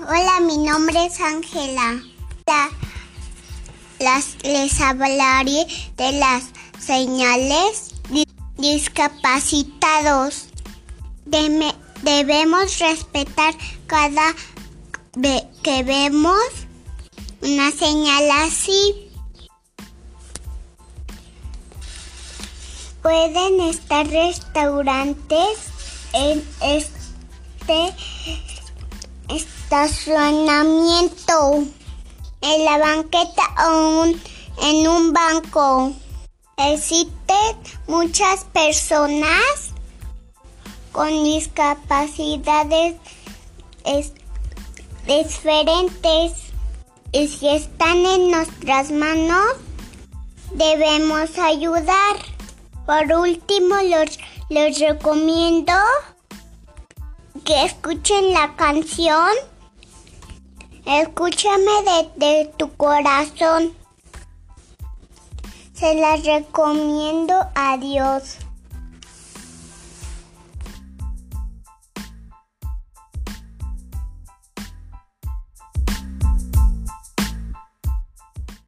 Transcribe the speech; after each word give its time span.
Hola, 0.00 0.40
mi 0.40 0.58
nombre 0.58 1.06
es 1.06 1.20
Ángela. 1.20 2.02
Las, 4.00 4.36
les 4.42 4.80
hablaré 4.80 5.66
de 5.96 6.12
las 6.12 6.42
señales 6.80 7.94
discapacitados. 8.56 10.48
debemos 12.02 12.78
respetar 12.80 13.54
cada 13.86 14.34
vez 15.16 15.44
que 15.62 15.84
vemos 15.84 16.42
una 17.40 17.70
señal 17.70 18.30
así. 18.32 19.10
Pueden 23.00 23.60
estar 23.60 24.08
restaurantes 24.08 25.58
en 26.12 26.44
este 26.60 27.03
estacionamiento, 29.74 31.64
en 32.42 32.64
la 32.64 32.78
banqueta 32.78 33.42
o 33.68 34.04
en 34.62 34.88
un 34.88 35.12
banco. 35.12 35.92
Existen 36.56 37.56
muchas 37.88 38.44
personas 38.44 39.72
con 40.92 41.24
discapacidades 41.24 42.94
diferentes 45.06 46.32
y 47.10 47.26
si 47.26 47.48
están 47.48 48.06
en 48.06 48.30
nuestras 48.30 48.92
manos 48.92 49.56
debemos 50.52 51.36
ayudar. 51.36 52.16
Por 52.86 53.12
último, 53.12 53.74
les, 53.78 54.20
les 54.50 54.78
recomiendo 54.78 55.72
que 57.44 57.64
escuchen 57.64 58.32
la 58.32 58.54
canción. 58.54 59.32
Escúchame 60.86 62.10
de, 62.16 62.52
tu 62.58 62.70
corazón. 62.76 63.72
Se 65.72 65.94
las 65.94 66.24
recomiendo. 66.24 67.34
Adiós. 67.54 68.36